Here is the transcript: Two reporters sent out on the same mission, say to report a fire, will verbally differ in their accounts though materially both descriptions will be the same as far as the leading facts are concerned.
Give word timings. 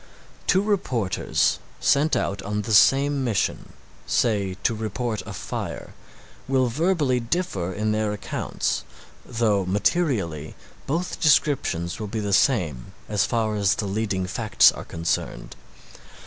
Two 0.47 0.63
reporters 0.63 1.59
sent 1.79 2.15
out 2.15 2.41
on 2.41 2.63
the 2.63 2.73
same 2.73 3.23
mission, 3.23 3.73
say 4.07 4.55
to 4.63 4.73
report 4.73 5.21
a 5.27 5.33
fire, 5.33 5.93
will 6.47 6.69
verbally 6.69 7.19
differ 7.19 7.71
in 7.71 7.91
their 7.91 8.11
accounts 8.11 8.83
though 9.23 9.63
materially 9.63 10.55
both 10.87 11.19
descriptions 11.19 11.99
will 11.99 12.07
be 12.07 12.19
the 12.19 12.33
same 12.33 12.93
as 13.07 13.27
far 13.27 13.55
as 13.55 13.75
the 13.75 13.85
leading 13.85 14.25
facts 14.25 14.71
are 14.71 14.85
concerned. 14.85 15.55